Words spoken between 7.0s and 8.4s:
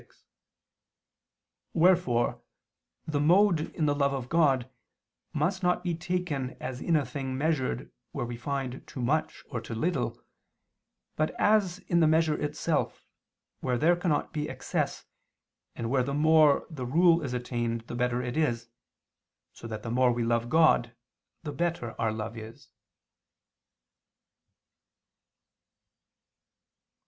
thing measured where we